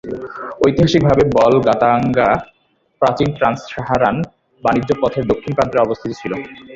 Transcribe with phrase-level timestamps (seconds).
[0.63, 2.29] ঐতিহাসিকভাবে বলগাতাঙ্গা
[3.01, 4.17] প্রাচীন ট্রান্স-সাহারান
[4.63, 6.31] বাণিজ্য পথের দক্ষিণ প্রান্তে অবস্থিত ছিল।